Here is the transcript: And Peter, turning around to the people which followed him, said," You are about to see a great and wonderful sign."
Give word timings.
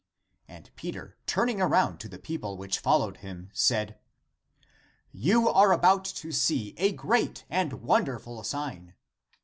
And 0.47 0.71
Peter, 0.75 1.15
turning 1.27 1.61
around 1.61 1.99
to 1.99 2.09
the 2.09 2.17
people 2.17 2.57
which 2.57 2.79
followed 2.79 3.17
him, 3.17 3.51
said," 3.53 3.99
You 5.11 5.47
are 5.47 5.71
about 5.71 6.05
to 6.05 6.31
see 6.31 6.73
a 6.79 6.91
great 6.91 7.45
and 7.51 7.71
wonderful 7.83 8.43
sign." 8.43 8.95